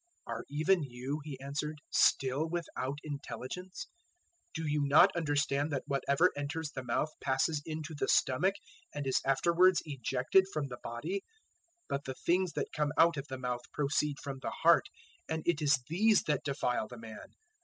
[0.27, 3.85] 015:016 "Are even you," He answered, "still without intellingence?
[4.55, 8.55] 015:017 Do you not understand that whatever enters the mouth passes into the stomach
[8.91, 11.17] and is afterwards ejected from the body?
[11.17, 11.19] 015:018
[11.89, 14.85] But the things that come out of the mouth proceed from the heart,
[15.29, 17.35] and it is these that defile the man.